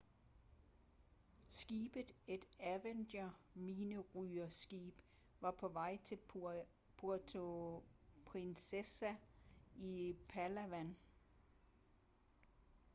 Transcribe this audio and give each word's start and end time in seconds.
skibet 1.49 2.11
et 2.27 2.45
avenger-minerydningsskib 2.59 4.93
var 5.41 5.51
på 5.51 5.67
vej 5.67 5.97
til 6.03 6.17
puerto 6.97 7.83
princesa 8.25 9.15
i 9.77 10.15
palawan 10.29 10.95